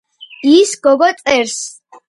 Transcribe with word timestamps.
ის 0.51 0.71
გოგო 0.87 1.11
წერს. 1.21 1.61